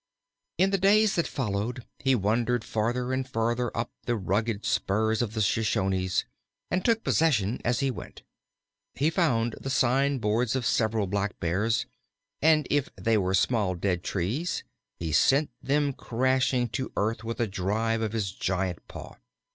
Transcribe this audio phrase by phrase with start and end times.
[0.57, 5.21] In the days that followed he wandered farther and farther up among the rugged spurs
[5.21, 6.25] of the Shoshones,
[6.71, 8.23] and took possession as he went.
[8.95, 11.85] He found the sign boards of several Blackbears,
[12.41, 14.63] and if they were small dead trees
[14.97, 19.17] he sent them crashing to earth with a drive of his giant paw.